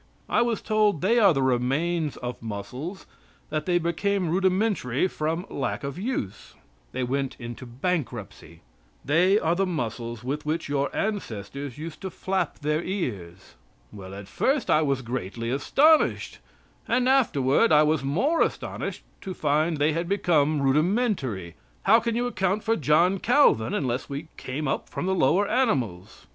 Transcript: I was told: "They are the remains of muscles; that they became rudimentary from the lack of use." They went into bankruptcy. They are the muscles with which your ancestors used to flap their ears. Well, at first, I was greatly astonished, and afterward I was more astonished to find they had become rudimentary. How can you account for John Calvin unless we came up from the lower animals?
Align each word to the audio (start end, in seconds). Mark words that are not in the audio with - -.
I 0.27 0.41
was 0.41 0.63
told: 0.63 1.01
"They 1.01 1.19
are 1.19 1.31
the 1.31 1.43
remains 1.43 2.17
of 2.17 2.41
muscles; 2.41 3.05
that 3.51 3.67
they 3.67 3.77
became 3.77 4.31
rudimentary 4.31 5.07
from 5.07 5.45
the 5.47 5.53
lack 5.53 5.83
of 5.83 5.99
use." 5.99 6.55
They 6.91 7.03
went 7.03 7.35
into 7.37 7.67
bankruptcy. 7.67 8.61
They 9.05 9.37
are 9.37 9.53
the 9.53 9.67
muscles 9.67 10.23
with 10.23 10.43
which 10.43 10.67
your 10.67 10.89
ancestors 10.95 11.77
used 11.77 12.01
to 12.01 12.09
flap 12.09 12.57
their 12.61 12.81
ears. 12.81 13.53
Well, 13.91 14.15
at 14.15 14.27
first, 14.27 14.71
I 14.71 14.81
was 14.81 15.03
greatly 15.03 15.51
astonished, 15.51 16.39
and 16.87 17.07
afterward 17.07 17.71
I 17.71 17.83
was 17.83 18.03
more 18.03 18.41
astonished 18.41 19.03
to 19.21 19.35
find 19.35 19.77
they 19.77 19.93
had 19.93 20.09
become 20.09 20.63
rudimentary. 20.63 21.53
How 21.83 21.99
can 21.99 22.15
you 22.15 22.25
account 22.25 22.63
for 22.63 22.75
John 22.75 23.19
Calvin 23.19 23.75
unless 23.75 24.09
we 24.09 24.29
came 24.35 24.67
up 24.67 24.89
from 24.89 25.05
the 25.05 25.13
lower 25.13 25.47
animals? 25.47 26.25